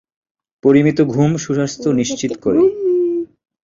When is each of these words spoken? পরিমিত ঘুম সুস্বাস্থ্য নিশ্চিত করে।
পরিমিত 0.63 0.99
ঘুম 1.13 1.31
সুস্বাস্থ্য 1.37 1.89
নিশ্চিত 1.91 2.31
করে। 2.43 2.61